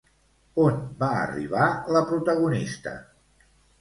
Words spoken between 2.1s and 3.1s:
protagonista?